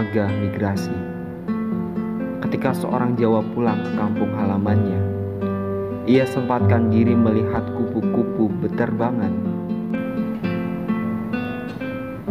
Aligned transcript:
warga 0.00 0.32
migrasi. 0.32 0.96
Ketika 2.40 2.72
seorang 2.72 3.20
Jawa 3.20 3.44
pulang 3.52 3.84
ke 3.84 4.00
kampung 4.00 4.32
halamannya, 4.32 4.96
ia 6.08 6.24
sempatkan 6.24 6.88
diri 6.88 7.12
melihat 7.12 7.68
kupu-kupu 7.76 8.48
beterbangan. 8.64 9.28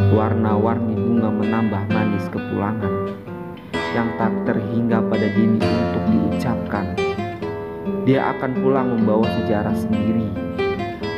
Warna-warni 0.10 0.98
bunga 0.98 1.30
menambah 1.30 1.94
manis 1.94 2.26
kepulangan 2.34 3.14
yang 3.94 4.18
tak 4.18 4.34
terhingga 4.50 5.06
pada 5.06 5.30
dini 5.30 5.62
untuk 5.62 6.04
diucapkan. 6.10 6.98
Dia 8.10 8.34
akan 8.34 8.66
pulang 8.66 8.98
membawa 8.98 9.30
sejarah 9.46 9.78
sendiri, 9.78 10.26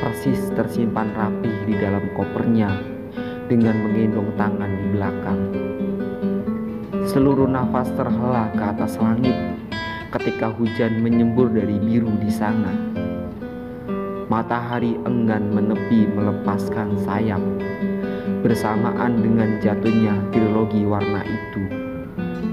persis 0.03 0.51
tersimpan 0.51 1.15
rapih 1.15 1.55
di 1.63 1.79
dalam 1.79 2.11
kopernya 2.11 2.75
dengan 3.47 3.87
menggendong 3.87 4.35
tangan 4.35 4.71
di 4.75 4.85
belakang. 4.91 5.41
Seluruh 7.11 7.43
nafas 7.43 7.91
terhela 7.99 8.47
ke 8.55 8.63
atas 8.63 8.95
langit 8.95 9.35
ketika 10.15 10.47
hujan 10.47 11.03
menyembur 11.03 11.51
dari 11.51 11.75
biru 11.75 12.07
di 12.23 12.31
sana. 12.31 12.71
Matahari 14.31 14.95
enggan 15.03 15.51
menepi 15.51 16.07
melepaskan 16.07 16.95
sayap 17.03 17.43
bersamaan 18.47 19.19
dengan 19.19 19.59
jatuhnya 19.59 20.15
trilogi 20.31 20.87
warna 20.87 21.27
itu. 21.27 21.67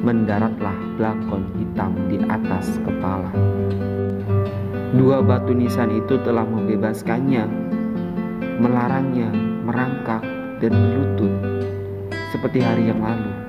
Mendaratlah 0.02 0.74
belangkon 0.98 1.54
hitam 1.54 1.94
di 2.10 2.18
atas 2.26 2.82
kepala. 2.82 3.30
Dua 4.90 5.22
batu 5.22 5.54
nisan 5.54 6.02
itu 6.02 6.18
telah 6.26 6.42
membebaskannya, 6.42 7.46
melarangnya 8.58 9.30
merangkak 9.62 10.26
dan 10.58 10.74
berlutut 10.74 11.30
seperti 12.34 12.58
hari 12.58 12.90
yang 12.90 12.98
lalu. 12.98 13.47